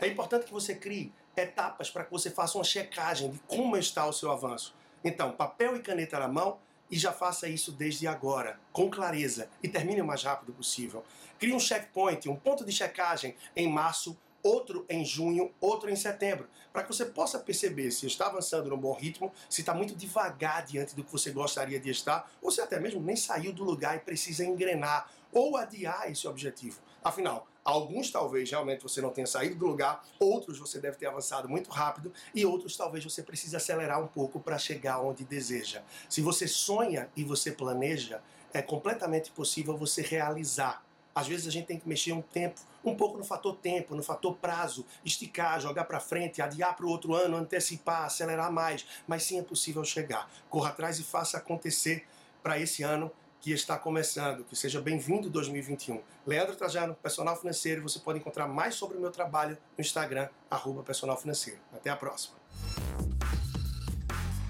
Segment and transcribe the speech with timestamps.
[0.00, 4.06] É importante que você crie etapas para que você faça uma checagem de como está
[4.06, 4.74] o seu avanço.
[5.04, 6.58] Então, papel e caneta na mão
[6.90, 11.04] e já faça isso desde agora, com clareza, e termine o mais rápido possível.
[11.38, 16.48] Crie um checkpoint, um ponto de checagem em março outro em junho, outro em setembro,
[16.72, 20.64] para que você possa perceber se está avançando no bom ritmo, se está muito devagar
[20.64, 23.96] diante do que você gostaria de estar, ou se até mesmo nem saiu do lugar
[23.96, 26.80] e precisa engrenar ou adiar esse objetivo.
[27.02, 31.48] Afinal, alguns talvez realmente você não tenha saído do lugar, outros você deve ter avançado
[31.48, 35.82] muito rápido e outros talvez você precise acelerar um pouco para chegar onde deseja.
[36.08, 40.82] Se você sonha e você planeja, é completamente possível você realizar
[41.14, 44.02] às vezes a gente tem que mexer um tempo, um pouco no fator tempo, no
[44.02, 49.24] fator prazo, esticar, jogar para frente, adiar para o outro ano, antecipar, acelerar mais, mas
[49.24, 50.30] sim é possível chegar.
[50.48, 52.06] Corra atrás e faça acontecer
[52.42, 53.10] para esse ano
[53.40, 54.44] que está começando.
[54.44, 56.00] Que seja bem-vindo 2021.
[56.26, 57.82] Leandro Trajano, personal financeiro.
[57.82, 61.58] Você pode encontrar mais sobre o meu trabalho no Instagram, arroba personal financeiro.
[61.72, 62.36] Até a próxima.